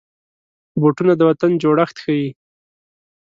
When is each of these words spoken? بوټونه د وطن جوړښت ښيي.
بوټونه 0.81 1.13
د 1.17 1.21
وطن 1.29 1.51
جوړښت 1.61 1.97
ښيي. 2.03 2.27